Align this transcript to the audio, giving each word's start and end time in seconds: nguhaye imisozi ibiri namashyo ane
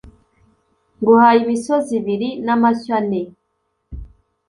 nguhaye 0.99 1.39
imisozi 1.43 1.91
ibiri 1.99 2.29
namashyo 2.45 2.91
ane 2.99 3.21